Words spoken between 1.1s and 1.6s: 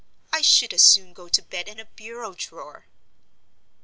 go to